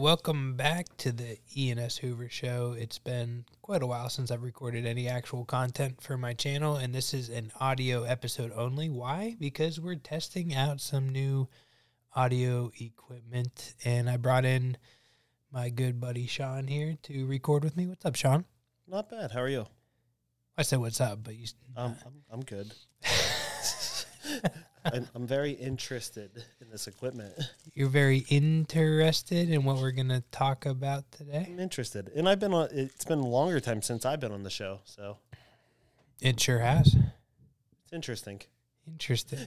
[0.00, 1.98] welcome back to the Ian S.
[1.98, 2.74] Hoover Show.
[2.78, 6.94] It's been quite a while since I've recorded any actual content for my channel, and
[6.94, 8.88] this is an audio episode only.
[8.88, 9.36] Why?
[9.38, 11.48] Because we're testing out some new
[12.16, 14.78] audio equipment, and I brought in
[15.52, 17.86] my good buddy Sean here to record with me.
[17.86, 18.46] What's up, Sean?
[18.88, 19.32] Not bad.
[19.32, 19.66] How are you?
[20.56, 21.46] I said what's up, but you.
[21.76, 22.72] Um, I'm, I'm good.
[24.84, 26.30] I'm, I'm very interested
[26.60, 27.34] in this equipment.
[27.74, 31.46] You're very interested in what we're gonna talk about today.
[31.50, 32.68] I'm interested, and I've been on.
[32.72, 35.18] It's been a longer time since I've been on the show, so
[36.20, 36.94] It sure has.
[37.84, 38.40] it's interesting.
[38.86, 39.40] Interesting.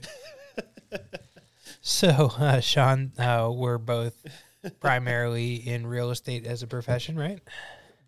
[1.80, 4.14] so, uh, Sean, uh, we're both
[4.80, 7.40] primarily in real estate as a profession, right?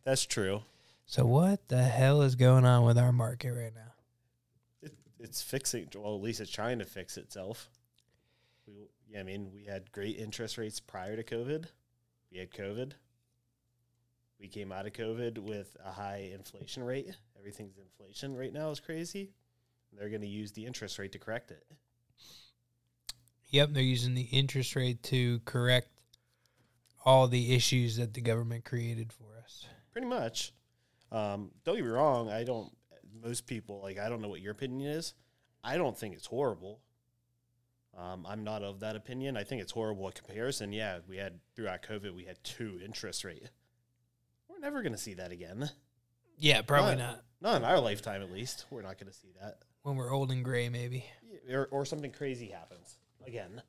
[0.04, 0.62] That's true.
[1.06, 3.92] So, what the hell is going on with our market right now?
[5.26, 5.88] It, it's fixing.
[5.94, 7.68] Well, at least it's trying to fix itself.
[8.66, 11.66] We, yeah, I mean, we had great interest rates prior to COVID.
[12.32, 12.92] We had COVID.
[14.40, 17.16] We came out of COVID with a high inflation rate.
[17.38, 19.30] Everything's inflation right now is crazy.
[19.92, 21.64] They're going to use the interest rate to correct it.
[23.48, 25.88] Yep, they're using the interest rate to correct
[27.04, 29.64] all the issues that the government created for us.
[29.92, 30.52] Pretty much.
[31.12, 32.28] Um, don't get me wrong.
[32.28, 32.75] I don't.
[33.22, 33.98] Most people like.
[33.98, 35.14] I don't know what your opinion is.
[35.64, 36.80] I don't think it's horrible.
[37.96, 39.36] Um, I'm not of that opinion.
[39.36, 40.72] I think it's horrible in comparison.
[40.72, 43.48] Yeah, we had throughout COVID, we had two interest rate.
[44.48, 45.70] We're never going to see that again.
[46.38, 47.22] Yeah, probably Not- not.
[47.42, 48.64] Not in our lifetime, at least.
[48.70, 51.04] We're not going to see that, When we're old and gray, maybe.
[51.46, 53.60] Yeah, or, or something crazy happens again.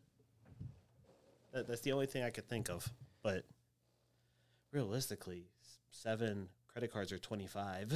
[1.53, 2.89] That, that's the only thing I could think of.
[3.23, 3.43] But
[4.71, 5.47] realistically,
[5.91, 7.91] seven credit cards are twenty five.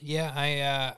[0.00, 0.94] Yeah, I uh,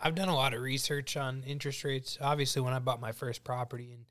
[0.00, 2.18] I've done a lot of research on interest rates.
[2.20, 4.04] Obviously, when I bought my first property in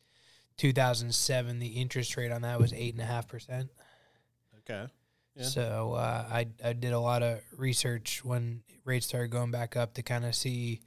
[0.57, 3.69] 2007, the interest rate on that was eight and a half percent.
[4.59, 4.91] Okay.
[5.35, 5.43] Yeah.
[5.43, 9.93] So uh, I I did a lot of research when rates started going back up
[9.95, 10.81] to kind of see,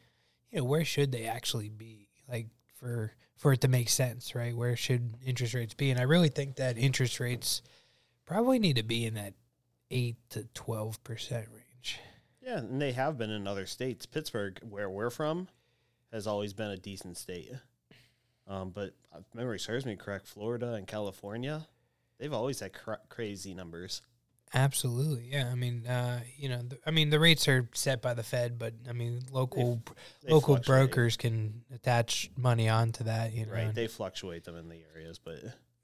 [0.50, 4.54] you know, where should they actually be, like for for it to make sense, right?
[4.54, 5.90] Where should interest rates be?
[5.90, 7.62] And I really think that interest rates
[8.26, 9.34] probably need to be in that
[9.90, 11.59] eight to twelve percent range.
[12.40, 14.06] Yeah, and they have been in other states.
[14.06, 15.48] Pittsburgh, where we're from,
[16.12, 17.52] has always been a decent state.
[18.46, 21.66] Um, but if memory serves me correct, Florida and California,
[22.18, 24.02] they've always had cra- crazy numbers.
[24.52, 25.48] Absolutely, yeah.
[25.50, 28.58] I mean, uh, you know, the, I mean, the rates are set by the Fed,
[28.58, 29.80] but I mean, local
[30.24, 33.32] They local fluctuate, brokers can attach money onto that.
[33.32, 33.72] You know, right?
[33.72, 35.38] They fluctuate them in the areas, but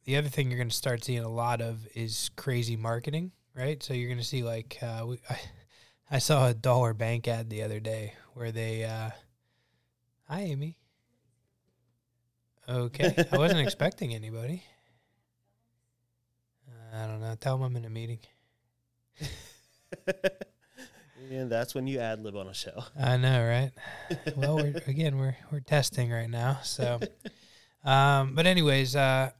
[0.04, 3.80] the other thing you're going to start seeing a lot of is crazy marketing, right?
[3.80, 5.38] So you're going to see like uh, we, I,
[6.10, 9.10] I saw a dollar bank ad the other day where they, uh,
[10.28, 10.78] hi Amy.
[12.68, 14.62] Okay, I wasn't expecting anybody.
[16.68, 17.34] Uh, I don't know.
[17.40, 18.20] Tell them I'm in a meeting.
[21.30, 22.84] and that's when you ad lib on a show.
[22.98, 23.72] I know, right?
[24.36, 26.58] well, we're again we're we're testing right now.
[26.62, 27.00] So,
[27.84, 29.30] um, but anyways, uh,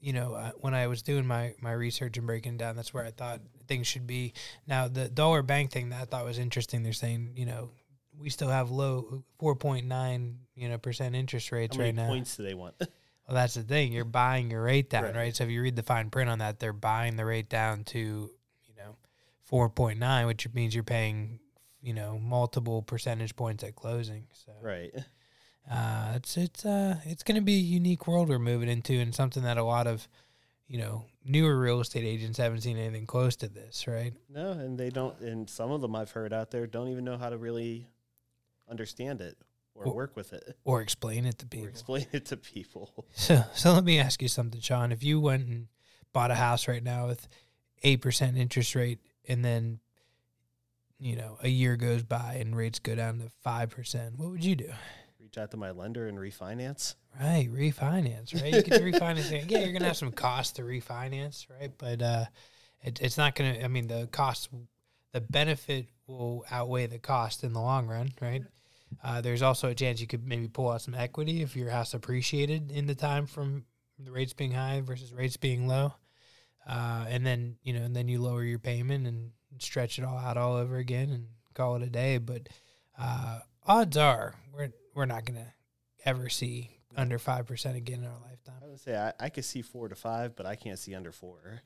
[0.00, 3.04] you know, uh, when I was doing my my research and breaking down, that's where
[3.04, 4.32] I thought things should be.
[4.66, 6.82] Now, the dollar bank thing that I thought was interesting.
[6.82, 7.70] They're saying, you know,
[8.18, 12.06] we still have low four point nine, you know, percent interest rates right now.
[12.06, 12.74] points do they want?
[13.28, 13.92] Well, that's the thing.
[13.92, 15.16] You're buying your rate down, right.
[15.16, 15.36] Right.
[15.36, 17.98] So if you read the fine print on that, they're buying the rate down to,
[17.98, 18.96] you know,
[19.50, 21.40] 4.9, which means you're paying,
[21.82, 24.28] you know, multiple percentage points at closing.
[24.32, 24.92] So right.
[25.68, 29.12] uh, it's it's uh it's going to be a unique world we're moving into, and
[29.12, 30.06] something that a lot of,
[30.68, 34.12] you know, newer real estate agents haven't seen anything close to this, right?
[34.28, 35.18] No, and they don't.
[35.20, 37.88] And some of them I've heard out there don't even know how to really
[38.68, 39.36] understand it
[39.74, 41.68] or Well, work with it Or explain it to or people.
[41.68, 43.06] explain it to people.
[43.14, 44.90] So, so let me ask you something, Sean.
[44.92, 45.68] If you went and
[46.12, 47.28] bought a house right now with
[47.82, 49.78] eight percent interest rate, and then,
[50.98, 54.44] you know, a year goes by and rates go down to five percent, what would
[54.44, 54.70] you do?
[55.26, 56.94] Reach out to my lender and refinance.
[57.20, 58.40] Right, refinance.
[58.40, 59.50] Right, you can refinance.
[59.50, 61.72] Yeah, you're gonna have some cost to refinance, right?
[61.76, 62.26] But uh,
[62.84, 63.58] it, it's not gonna.
[63.60, 64.50] I mean, the cost,
[65.12, 68.44] the benefit will outweigh the cost in the long run, right?
[69.02, 71.92] Uh, there's also a chance you could maybe pull out some equity if your house
[71.92, 73.64] appreciated in the time from
[73.98, 75.92] the rates being high versus rates being low,
[76.68, 80.18] uh, and then you know, and then you lower your payment and stretch it all
[80.18, 82.18] out all over again and call it a day.
[82.18, 82.48] But
[82.96, 85.54] uh, odds are we're we're not gonna
[86.04, 88.56] ever see under five percent again in our lifetime.
[88.62, 91.12] I would say I, I could see four to five, but I can't see under
[91.12, 91.62] four.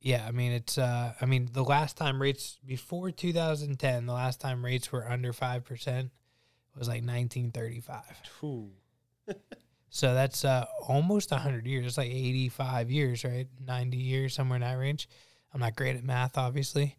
[0.00, 4.40] Yeah, I mean it's uh I mean the last time rates before 2010, the last
[4.40, 6.10] time rates were under 5%
[6.76, 8.02] was like 1935.
[9.96, 11.86] So that's uh, almost 100 years.
[11.86, 13.46] It's like 85 years, right?
[13.64, 15.08] 90 years, somewhere in that range.
[15.54, 16.96] I'm not great at math, obviously.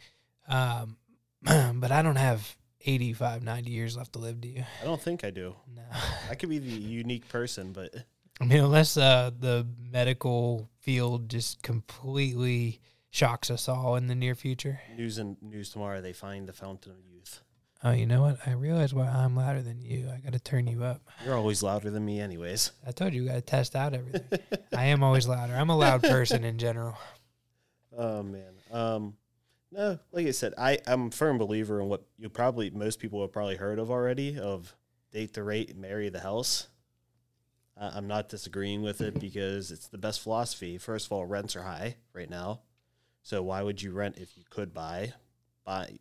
[0.48, 0.98] Um,
[1.44, 4.64] but I don't have 85, 90 years left to live, do you?
[4.82, 5.56] I don't think I do.
[5.76, 5.82] No.
[6.30, 7.94] I could be the unique person, but
[8.40, 12.80] I mean, unless uh, the medical field just completely
[13.10, 14.80] shocks us all in the near future.
[14.96, 17.42] news and news tomorrow they find the fountain of youth.
[17.84, 18.40] Oh, you know what?
[18.46, 20.10] I realize why I'm louder than you.
[20.12, 21.02] I got to turn you up.
[21.24, 22.72] You're always louder than me, anyways.
[22.86, 24.40] I told you, we got to test out everything.
[24.76, 25.54] I am always louder.
[25.54, 26.96] I'm a loud person in general.
[28.00, 28.54] Oh man.
[28.72, 29.16] Um
[29.72, 33.22] no, like I said, I, I'm a firm believer in what you probably most people
[33.22, 34.76] have probably heard of already of
[35.12, 36.68] date the rate, marry the house.
[37.80, 40.80] I'm not disagreeing with it because it's the best philosophy.
[40.80, 42.62] First of all, rents are high right now,
[43.22, 45.14] so why would you rent if you could buy?
[45.64, 46.00] Buy.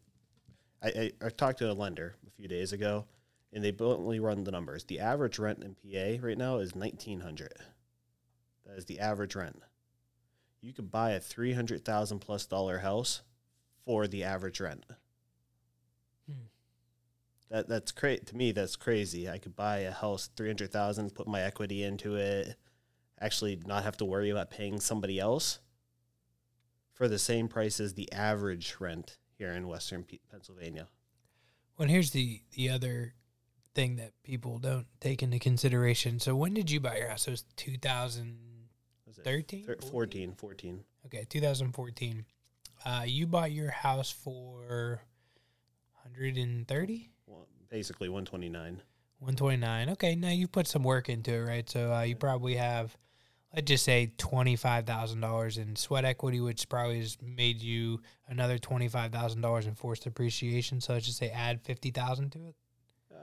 [0.82, 3.04] I, I, I talked to a lender a few days ago,
[3.52, 4.84] and they bluntly run the numbers.
[4.84, 7.52] The average rent in PA right now is nineteen hundred.
[8.64, 9.62] That is the average rent
[10.66, 13.22] you could buy a three hundred thousand plus dollar house
[13.86, 14.84] for the average rent.
[16.28, 16.46] Hmm.
[17.48, 18.52] That that's great to me.
[18.52, 19.30] That's crazy.
[19.30, 22.56] I could buy a house three hundred thousand, put my equity into it,
[23.20, 25.60] actually not have to worry about paying somebody else
[26.92, 30.88] for the same price as the average rent here in Western P- Pennsylvania.
[31.78, 33.14] Well, here's the the other
[33.74, 36.18] thing that people don't take into consideration.
[36.18, 37.28] So, when did you buy your house?
[37.28, 38.38] It was 2013,
[39.06, 39.90] Was it thir- 14?
[39.90, 40.84] 14, 14.
[41.06, 42.24] Okay, 2014.
[42.86, 45.00] Uh, you bought your house for
[46.04, 48.80] 130, Well, basically one twenty nine.
[49.18, 49.90] 129.
[49.90, 51.68] Okay, now you put some work into it, right?
[51.68, 52.96] So uh, you probably have,
[53.54, 59.74] let's just say, $25,000 in sweat equity, which probably has made you another $25,000 in
[59.74, 60.80] forced depreciation.
[60.82, 62.54] So let's just say add 50000 to it.
[63.10, 63.16] Uh,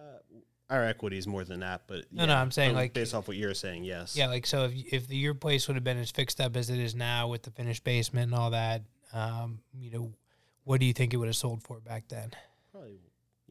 [0.72, 3.28] our equity is more than that, but No, no, I'm saying, um, like- based off
[3.28, 4.16] what you're saying, yes.
[4.18, 6.80] Yeah, like so if if your place would have been as fixed up as it
[6.80, 8.82] is now with the finished basement and all that,
[9.14, 10.12] um, you know,
[10.64, 12.32] what do you think it would have sold for back then?
[12.72, 13.00] Probably.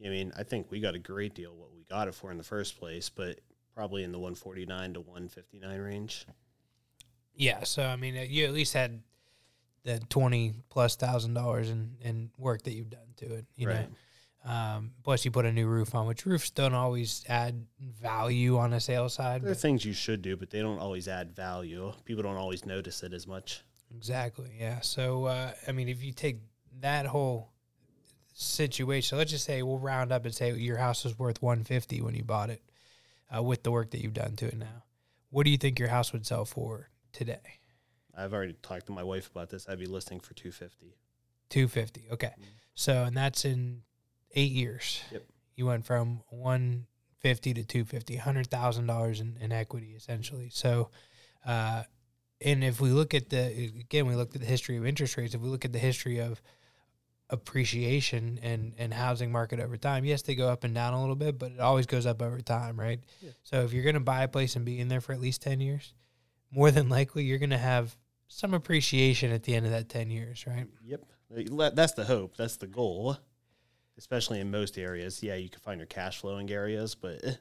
[0.03, 2.37] I mean, I think we got a great deal what we got it for in
[2.37, 3.39] the first place, but
[3.73, 6.25] probably in the 149 to 159 range.
[7.35, 9.01] Yeah, so I mean, uh, you at least had
[9.83, 13.79] the twenty plus thousand dollars in in work that you've done to it, you right.
[13.81, 13.87] know.
[14.45, 18.73] Um, plus, you put a new roof on, which roofs don't always add value on
[18.73, 19.41] a sales side.
[19.41, 21.93] There are things you should do, but they don't always add value.
[22.03, 23.63] People don't always notice it as much.
[23.95, 24.51] Exactly.
[24.59, 24.81] Yeah.
[24.81, 26.37] So uh, I mean, if you take
[26.81, 27.51] that whole
[28.33, 32.01] situation, let's just say we'll round up and say your house was worth one fifty
[32.01, 32.61] when you bought it,
[33.35, 34.83] uh, with the work that you've done to it now.
[35.29, 37.59] What do you think your house would sell for today?
[38.15, 39.67] I've already talked to my wife about this.
[39.67, 40.95] I'd be listing for 250.
[41.49, 42.07] Two fifty.
[42.11, 42.33] Okay.
[42.39, 42.45] Mhm.
[42.75, 43.83] So and that's in
[44.35, 45.01] eight years.
[45.11, 45.23] Yep.
[45.55, 46.87] You went from one
[47.19, 50.49] fifty to two fifty, hundred thousand dollars in in equity essentially.
[50.49, 50.89] So.
[51.45, 51.83] Uh,
[52.43, 55.33] and if we look at the again, we looked at the history of interest rates.
[55.33, 56.41] If we look at the history of
[57.29, 61.15] appreciation and and housing market over time, yes, they go up and down a little
[61.15, 62.99] bit, but it always goes up over time, right?
[63.21, 63.31] Yeah.
[63.43, 65.41] So if you're going to buy a place and be in there for at least
[65.41, 65.93] ten years,
[66.51, 67.95] more than likely you're going to have
[68.27, 70.67] some appreciation at the end of that ten years, right?
[70.85, 71.01] Yep.
[71.75, 72.37] That's the hope.
[72.37, 73.17] That's the goal.
[73.97, 75.21] Especially in most areas.
[75.21, 77.33] Yeah, you can find your cash flowing areas, but eh,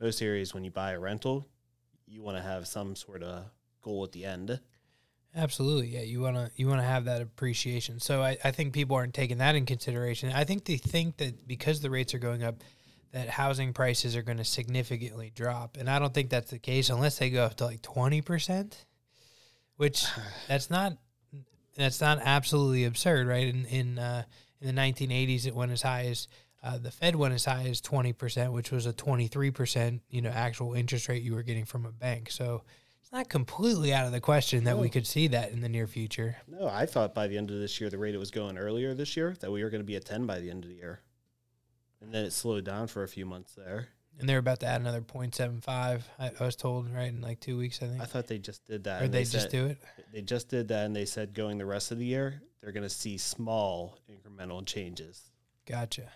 [0.00, 1.46] most areas, when you buy a rental,
[2.06, 3.44] you want to have some sort of
[3.82, 4.60] goal at the end.
[5.34, 6.02] Absolutely, yeah.
[6.02, 8.00] You wanna you wanna have that appreciation.
[8.00, 10.30] So I, I think people aren't taking that in consideration.
[10.32, 12.56] I think they think that because the rates are going up,
[13.12, 16.90] that housing prices are going to significantly drop, and I don't think that's the case
[16.90, 18.84] unless they go up to like twenty percent,
[19.76, 20.04] which
[20.48, 20.98] that's not
[21.76, 23.48] that's not absolutely absurd, right?
[23.48, 24.24] In in uh,
[24.60, 26.28] in the 1980s, it went as high as
[26.62, 30.02] uh, the Fed went as high as twenty percent, which was a twenty three percent
[30.10, 32.30] you know actual interest rate you were getting from a bank.
[32.30, 32.64] So
[33.12, 36.36] not completely out of the question that we could see that in the near future.
[36.48, 38.94] No, I thought by the end of this year, the rate it was going earlier
[38.94, 40.76] this year, that we were going to be at 10 by the end of the
[40.76, 41.00] year.
[42.00, 43.88] And then it slowed down for a few months there.
[44.18, 47.56] And they're about to add another 0.75, I, I was told, right, in like two
[47.58, 48.00] weeks, I think.
[48.02, 49.02] I thought they just did that.
[49.02, 49.78] or they, just said- do it?
[50.12, 52.82] They just did that, and they said going the rest of the year, they're going
[52.82, 55.30] to see small incremental changes.
[55.66, 56.10] Gotcha.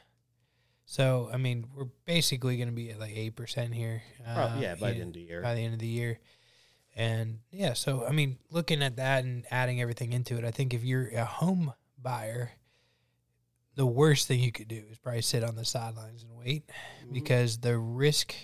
[0.85, 4.03] So, I mean, we're basically going to be at like 8% here.
[4.27, 5.43] Uh, yeah, by the end of the year.
[5.43, 6.19] by the end of the year.
[6.99, 10.73] And yeah, so I mean, looking at that and adding everything into it, I think
[10.73, 12.53] if you're a home buyer,
[13.75, 16.71] the worst thing you could do is probably sit on the sidelines and wait
[17.05, 17.13] Mhm.
[17.13, 18.35] because the risk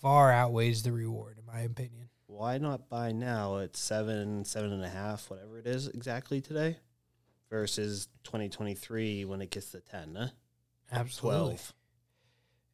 [0.00, 2.10] far outweighs the reward, in my opinion.
[2.26, 6.78] Why not buy now at seven, seven and a half, whatever it is exactly today,
[7.48, 10.28] versus 2023 when it gets to 10, huh?
[10.90, 11.58] Absolutely.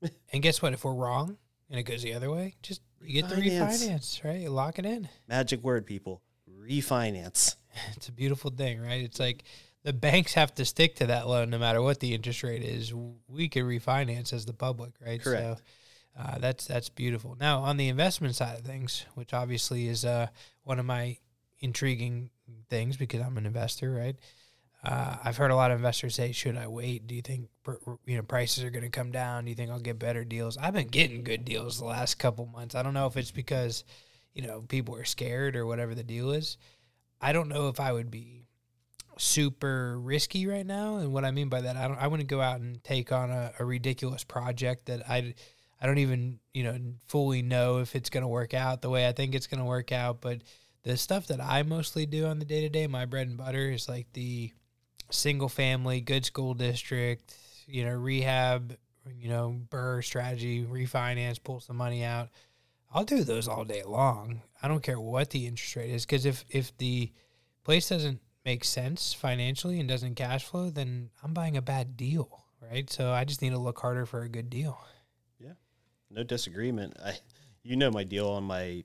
[0.01, 0.13] 12.
[0.33, 0.73] And guess what?
[0.73, 1.37] If we're wrong,
[1.69, 4.25] and it goes the other way, just you get the Refinance.
[4.25, 4.41] right?
[4.41, 5.09] You lock it in.
[5.29, 6.23] Magic word, people.
[6.49, 7.57] Refinance.
[7.97, 9.01] It's a beautiful thing, right?
[9.01, 9.45] It's like
[9.85, 12.93] the banks have to stick to that loan no matter what the interest rate is.
[13.29, 15.23] We can refinance as the public, right?
[15.23, 15.59] Correct.
[15.59, 17.37] So uh, that's that's beautiful.
[17.39, 20.27] Now on the investment side of things, which obviously is uh,
[20.65, 21.17] one of my
[21.61, 22.31] intriguing
[22.69, 24.17] things because I'm an investor, right?
[24.83, 27.07] Uh, I've heard a lot of investors say, "Should I wait?
[27.07, 27.49] Do you think
[28.07, 29.45] you know prices are going to come down?
[29.45, 32.47] Do you think I'll get better deals?" I've been getting good deals the last couple
[32.47, 32.75] months.
[32.75, 33.85] I don't know if it's because
[34.33, 36.57] you know people are scared or whatever the deal is.
[37.21, 38.47] I don't know if I would be
[39.19, 41.99] super risky right now, and what I mean by that, I don't.
[41.99, 45.35] I wouldn't go out and take on a, a ridiculous project that I.
[45.83, 49.09] I don't even, you know, fully know if it's going to work out the way
[49.09, 50.21] I think it's going to work out.
[50.21, 50.43] But
[50.83, 53.71] the stuff that I mostly do on the day to day, my bread and butter
[53.71, 54.53] is like the
[55.11, 57.35] single family, good school district,
[57.67, 58.77] you know, rehab,
[59.19, 62.29] you know, burr strategy, refinance, pull some money out.
[62.93, 64.43] I'll do those all day long.
[64.63, 67.13] I don't care what the interest rate is because if if the
[67.65, 72.45] place doesn't make sense financially and doesn't cash flow, then I'm buying a bad deal,
[72.61, 72.91] right?
[72.91, 74.79] So I just need to look harder for a good deal.
[75.39, 75.53] Yeah,
[76.11, 76.97] no disagreement.
[77.05, 77.19] I,
[77.63, 78.83] you know my deal on my,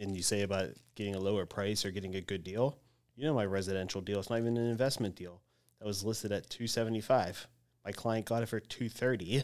[0.00, 2.78] and you say about getting a lower price or getting a good deal.
[3.16, 4.18] You know my residential deal.
[4.18, 5.40] It's not even an investment deal.
[5.84, 7.46] That was listed at two seventy five.
[7.84, 9.42] My client got it for two thirty,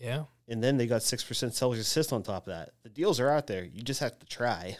[0.00, 0.24] Yeah.
[0.48, 2.70] and then they got six percent seller's assist on top of that.
[2.82, 3.62] The deals are out there.
[3.64, 4.76] You just have to try.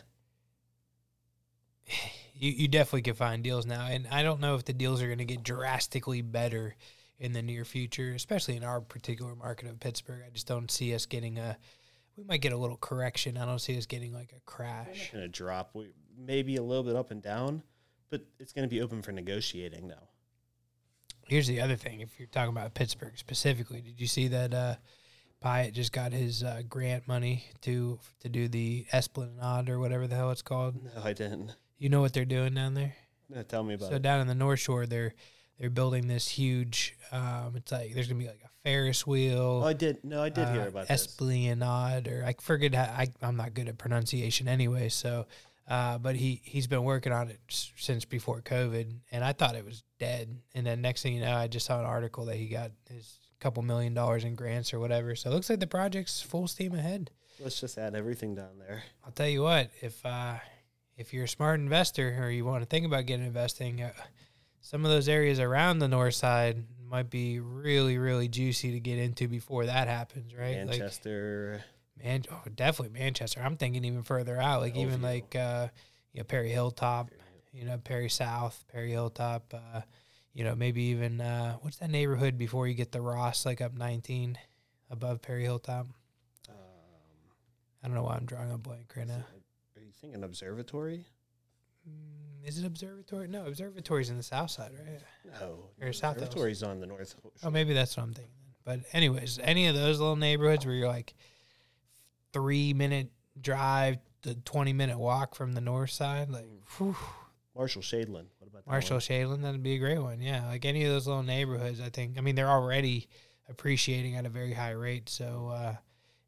[2.34, 3.86] you, you definitely can find deals now.
[3.86, 6.74] And I don't know if the deals are going to get drastically better
[7.20, 10.24] in the near future, especially in our particular market of Pittsburgh.
[10.26, 11.56] I just don't see us getting a,
[12.16, 13.36] we might get a little correction.
[13.38, 15.12] I don't see us getting like a crash.
[15.12, 17.62] Going to drop we, maybe a little bit up and down,
[18.10, 20.08] but it's going to be open for negotiating now.
[21.26, 22.00] Here's the other thing.
[22.00, 24.74] If you're talking about Pittsburgh specifically, did you see that uh,
[25.42, 30.16] Pyatt just got his uh, grant money to to do the Esplanade or whatever the
[30.16, 30.76] hell it's called?
[30.82, 31.54] No, I didn't.
[31.78, 32.94] You know what they're doing down there?
[33.28, 33.96] No, tell me about So it.
[33.96, 35.14] So down in the North Shore, they're
[35.58, 36.96] they're building this huge.
[37.12, 39.62] Um, it's like there's gonna be like a Ferris wheel.
[39.64, 40.04] Oh, I did.
[40.04, 41.02] No, I did hear uh, about this.
[41.04, 42.74] Esplanade, or I forget.
[42.74, 44.88] How, I I'm not good at pronunciation anyway.
[44.88, 45.26] So,
[45.68, 49.54] uh, but he he's been working on it s- since before COVID, and I thought
[49.54, 50.36] it was dead.
[50.54, 53.18] And then next thing you know, I just saw an article that he got his
[53.40, 55.14] couple million dollars in grants or whatever.
[55.14, 57.10] So it looks like the project's full steam ahead.
[57.40, 58.84] Let's just add everything down there.
[59.04, 60.36] I'll tell you what, if uh,
[60.96, 63.90] if you're a smart investor or you want to think about getting investing, uh,
[64.60, 68.98] some of those areas around the north side might be really, really juicy to get
[68.98, 70.64] into before that happens, right?
[70.64, 71.54] Manchester.
[71.56, 71.64] Like,
[72.02, 73.40] man, oh, definitely Manchester.
[73.42, 75.68] I'm thinking even further out, like even like uh,
[76.12, 77.10] you know Perry Hilltop,
[77.52, 79.52] you know Perry South, Perry Hilltop.
[79.54, 79.80] Uh,
[80.32, 83.74] you know maybe even uh, what's that neighborhood before you get the Ross, like up
[83.74, 84.38] 19
[84.90, 85.86] above Perry Hilltop.
[86.48, 86.54] um,
[87.82, 89.24] I don't know why I'm drawing a blank right now.
[89.76, 91.06] Are you thinking observatory?
[91.88, 93.28] Mm, Is it observatory?
[93.28, 95.00] No, observatory's in the south side, right?
[95.40, 95.70] No.
[95.80, 97.14] Or South observatory's on the north.
[97.42, 98.32] Oh, maybe that's what I'm thinking.
[98.64, 101.14] But anyways, any of those little neighborhoods where you're like
[102.34, 103.08] three minute
[103.40, 106.44] drive to twenty minute walk from the north side, like
[106.76, 106.94] whew,
[107.56, 108.26] Marshall Shadeland.
[108.38, 109.00] What about that Marshall one?
[109.00, 110.20] Shadeland, that'd be a great one.
[110.20, 112.18] Yeah, like any of those little neighborhoods, I think.
[112.18, 113.08] I mean, they're already
[113.48, 115.74] appreciating at a very high rate, so uh,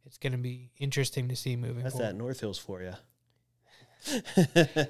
[0.06, 2.08] it's going to be interesting to see moving That's forward.
[2.12, 2.92] that North Hills for you.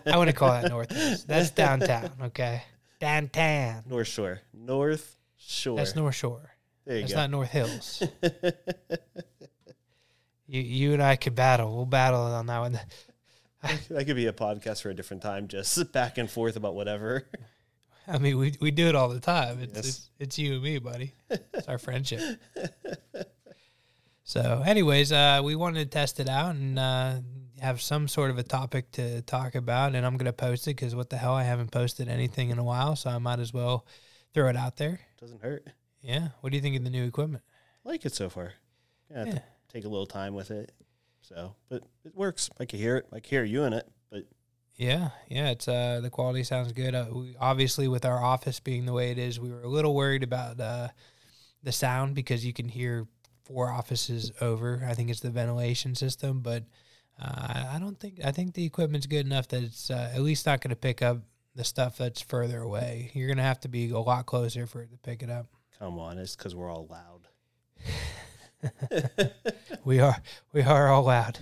[0.06, 1.24] I want to call that North Hills.
[1.24, 2.10] That's downtown.
[2.24, 2.62] Okay,
[3.00, 3.84] downtown.
[3.88, 4.40] North Shore.
[4.52, 5.76] North Shore.
[5.76, 6.50] That's North Shore.
[6.84, 7.20] there you That's go.
[7.20, 8.02] not North Hills.
[10.46, 11.74] You you and I could battle.
[11.76, 12.80] We'll battle on that one.
[13.90, 17.26] that could be a podcast for a different time, just back and forth about whatever.
[18.08, 19.58] I mean, we we do it all the time.
[19.60, 19.86] It's Yes.
[19.86, 21.12] it's, it's you and me, buddy.
[21.28, 22.20] It's our friendship.
[24.22, 27.14] So, anyways, uh, we wanted to test it out and uh,
[27.60, 30.94] have some sort of a topic to talk about, and I'm gonna post it because
[30.96, 33.86] what the hell, I haven't posted anything in a while, so I might as well
[34.34, 35.00] throw it out there.
[35.20, 35.66] Doesn't hurt.
[36.02, 36.28] Yeah.
[36.40, 37.42] What do you think of the new equipment?
[37.84, 38.52] like it so far.
[39.10, 39.38] Yeah, Yeah.
[39.76, 40.72] Take a little time with it.
[41.20, 42.50] So, but it works.
[42.58, 43.06] I can hear it.
[43.12, 43.86] I can hear you in it.
[44.10, 44.24] But
[44.76, 46.94] Yeah, yeah, it's uh the quality sounds good.
[46.94, 49.94] Uh, we, obviously, with our office being the way it is, we were a little
[49.94, 50.88] worried about uh,
[51.62, 53.06] the sound because you can hear
[53.44, 54.82] four offices over.
[54.88, 56.64] I think it's the ventilation system, but
[57.20, 60.46] uh, I don't think I think the equipment's good enough that it's uh, at least
[60.46, 61.18] not going to pick up
[61.54, 63.10] the stuff that's further away.
[63.14, 65.46] You're going to have to be a lot closer for it to pick it up.
[65.78, 67.26] come on, it's because we're all loud.
[69.86, 70.16] We are
[70.52, 71.38] we are all loud.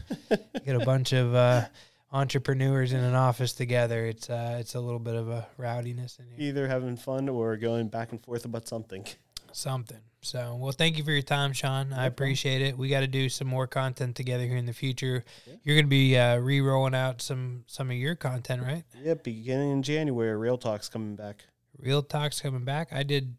[0.67, 1.65] Get a bunch of uh,
[2.13, 4.05] entrepreneurs in an office together.
[4.05, 6.49] It's uh, it's a little bit of a rowdiness in here.
[6.51, 9.07] Either having fun or going back and forth about something.
[9.53, 10.01] something.
[10.21, 11.95] So, well, thank you for your time, Sean.
[11.95, 12.77] I appreciate it.
[12.77, 15.25] We got to do some more content together here in the future.
[15.47, 15.55] Yeah.
[15.63, 18.85] You're going to be uh, re-rolling out some some of your content, right?
[19.03, 21.45] Yeah, beginning in January, Real Talk's coming back.
[21.79, 22.93] Real Talk's coming back.
[22.93, 23.37] I did.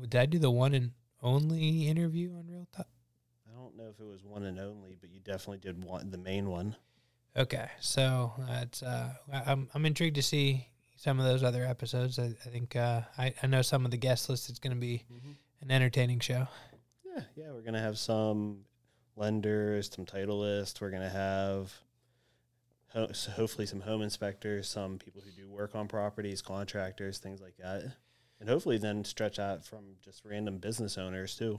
[0.00, 0.90] Did I do the one and
[1.22, 2.86] only interview on Real Talk?
[3.74, 6.50] Don't know if it was one and only, but you definitely did one, the main
[6.50, 6.76] one.
[7.36, 12.18] Okay, so that's uh, I'm I'm intrigued to see some of those other episodes.
[12.18, 14.50] I, I think uh, I I know some of the guest list.
[14.50, 15.04] It's going to be
[15.62, 16.48] an entertaining show.
[17.04, 18.64] Yeah, yeah, we're gonna have some
[19.16, 20.78] lenders, some titleists.
[20.80, 21.72] We're gonna have
[22.88, 27.40] ho- so hopefully some home inspectors, some people who do work on properties, contractors, things
[27.40, 27.94] like that,
[28.38, 31.58] and hopefully then stretch out from just random business owners too.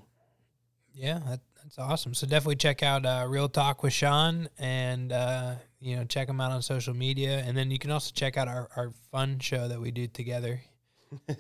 [0.94, 2.14] Yeah, that, that's awesome.
[2.14, 6.40] So definitely check out uh, Real Talk with Sean, and uh, you know check him
[6.40, 9.68] out on social media, and then you can also check out our, our fun show
[9.68, 10.62] that we do together.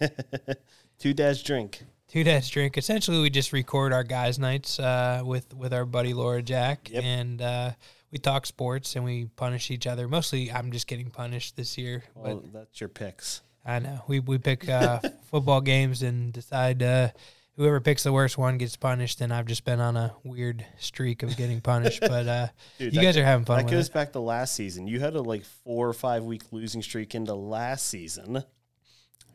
[0.99, 1.83] Two Dads Drink.
[2.07, 2.77] Two Dads Drink.
[2.77, 7.03] Essentially, we just record our guys' nights uh, with with our buddy Laura Jack, Yep.
[7.03, 7.71] and uh,
[8.11, 10.07] we talk sports and we punish each other.
[10.07, 13.41] Mostly, I'm just getting punished this year, Well, but that's your picks.
[13.65, 14.99] I know we we pick uh,
[15.31, 17.09] football games and decide uh,
[17.55, 19.21] whoever picks the worst one gets punished.
[19.21, 22.47] And I've just been on a weird streak of getting punished, but uh,
[22.79, 23.93] Dude, you guys are having fun That goes it.
[23.93, 24.87] back to last season.
[24.87, 28.43] You had a like four or five week losing streak into last season.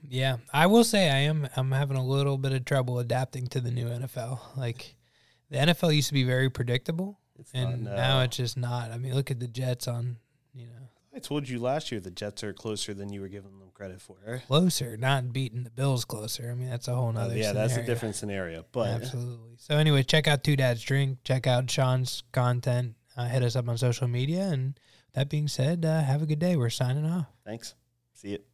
[0.08, 1.48] Yeah, I will say I am.
[1.56, 4.38] I'm having a little bit of trouble adapting to the new NFL.
[4.56, 4.94] Like
[5.50, 7.96] the NFL used to be very predictable, It's and not, no.
[7.96, 8.92] now it's just not.
[8.92, 10.16] I mean, look at the Jets on
[10.54, 13.58] you know I told you last year the Jets are closer than you were giving
[13.58, 14.40] them credit for.
[14.46, 16.48] closer, not beating the Bills closer.
[16.48, 17.36] I mean, that's a whole nother.
[17.36, 18.64] yeah, that's a different scenario.
[18.70, 19.56] But Absolutely.
[19.56, 21.18] So anyway, check out Two Dads Drink.
[21.24, 22.94] Check out Sean's content.
[23.16, 24.42] Uh, hit us up on social media.
[24.42, 24.78] And
[25.14, 26.54] that being said, uh, have a good day.
[26.54, 27.26] We're signing off.
[27.44, 27.74] thanks.
[28.14, 28.46] See it.